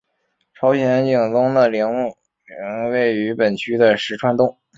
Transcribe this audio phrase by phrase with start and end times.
[0.55, 2.09] 朝鲜景宗的陵墓
[2.47, 2.55] 懿
[2.87, 4.57] 陵位于本区的石串洞。